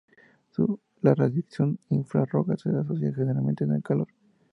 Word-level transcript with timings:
La 1.03 1.13
radiación 1.13 1.77
infrarroja 1.91 2.57
se 2.57 2.69
asocia 2.69 3.13
generalmente 3.13 3.65
con 3.67 3.75
el 3.75 3.83
calor. 3.83 4.07